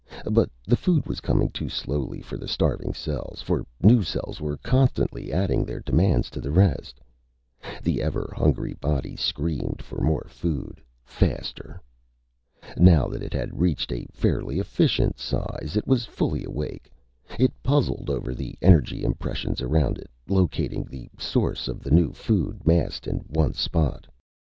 But 0.31 0.49
the 0.65 0.75
food 0.75 1.05
was 1.05 1.19
coming 1.21 1.49
too 1.51 1.69
slowly 1.69 2.21
for 2.21 2.35
the 2.35 2.47
starving 2.47 2.91
cells, 2.95 3.43
for 3.43 3.67
new 3.83 4.01
cells 4.01 4.41
were 4.41 4.57
constantly 4.57 5.31
adding 5.31 5.63
their 5.63 5.79
demands 5.79 6.31
to 6.31 6.41
the 6.41 6.49
rest. 6.49 6.99
The 7.83 8.01
ever 8.01 8.33
hungry 8.35 8.73
body 8.73 9.15
screamed 9.15 9.79
for 9.79 10.01
more 10.01 10.25
food, 10.27 10.81
faster! 11.03 11.79
Now 12.77 13.09
that 13.09 13.21
it 13.21 13.31
had 13.31 13.61
reached 13.61 13.91
a 13.91 14.07
fairly 14.11 14.57
efficient 14.59 15.19
size, 15.19 15.75
it 15.77 15.85
was 15.85 16.05
fully 16.07 16.43
awake. 16.45 16.91
It 17.37 17.53
puzzled 17.61 18.09
over 18.09 18.33
the 18.33 18.55
energy 18.59 19.03
impressions 19.03 19.61
around 19.61 19.99
it, 19.99 20.09
locating 20.27 20.83
the 20.85 21.11
source 21.19 21.67
of 21.67 21.81
the 21.83 21.91
new 21.91 22.11
food 22.11 22.65
massed 22.65 23.05
in 23.05 23.17
one 23.27 23.53
spot. 23.53 24.07